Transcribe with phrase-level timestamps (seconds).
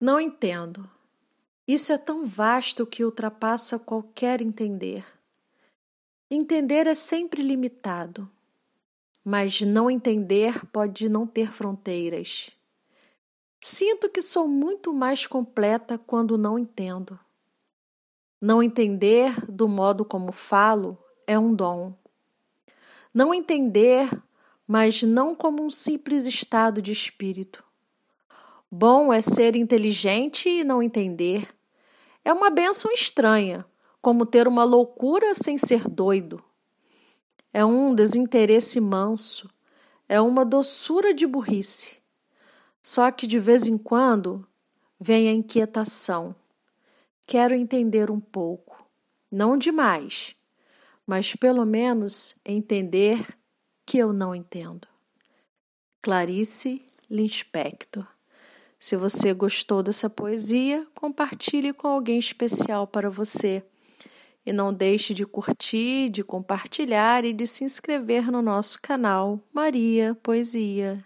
[0.00, 0.88] Não entendo.
[1.66, 5.04] Isso é tão vasto que ultrapassa qualquer entender.
[6.30, 8.30] Entender é sempre limitado,
[9.24, 12.50] mas não entender pode não ter fronteiras.
[13.60, 17.18] Sinto que sou muito mais completa quando não entendo.
[18.40, 20.96] Não entender do modo como falo
[21.26, 21.92] é um dom.
[23.12, 24.08] Não entender,
[24.64, 27.67] mas não como um simples estado de espírito.
[28.70, 31.48] Bom é ser inteligente e não entender.
[32.22, 33.64] É uma benção estranha,
[34.02, 36.44] como ter uma loucura sem ser doido.
[37.50, 39.48] É um desinteresse manso,
[40.06, 41.96] é uma doçura de burrice.
[42.82, 44.46] Só que de vez em quando
[45.00, 46.36] vem a inquietação.
[47.26, 48.86] Quero entender um pouco,
[49.30, 50.36] não demais,
[51.06, 53.26] mas pelo menos entender
[53.86, 54.86] que eu não entendo.
[56.02, 58.17] Clarice Linspector
[58.78, 63.62] se você gostou dessa poesia, compartilhe com alguém especial para você.
[64.46, 70.14] E não deixe de curtir, de compartilhar e de se inscrever no nosso canal Maria
[70.22, 71.02] Poesia.